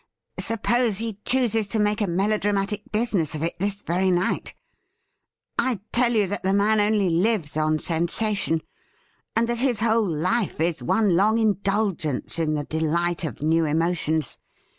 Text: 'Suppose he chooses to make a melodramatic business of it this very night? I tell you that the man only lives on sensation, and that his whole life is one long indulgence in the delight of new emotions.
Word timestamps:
'Suppose 0.39 0.97
he 0.97 1.19
chooses 1.25 1.67
to 1.67 1.77
make 1.79 2.01
a 2.01 2.07
melodramatic 2.07 2.91
business 2.91 3.35
of 3.35 3.43
it 3.43 3.59
this 3.59 3.83
very 3.83 4.09
night? 4.09 4.55
I 5.59 5.79
tell 5.91 6.13
you 6.13 6.25
that 6.25 6.41
the 6.41 6.53
man 6.53 6.79
only 6.79 7.07
lives 7.07 7.55
on 7.55 7.77
sensation, 7.77 8.63
and 9.35 9.47
that 9.47 9.59
his 9.59 9.81
whole 9.81 10.07
life 10.07 10.59
is 10.59 10.81
one 10.81 11.15
long 11.15 11.37
indulgence 11.37 12.39
in 12.39 12.55
the 12.55 12.63
delight 12.63 13.23
of 13.23 13.43
new 13.43 13.63
emotions. 13.65 14.39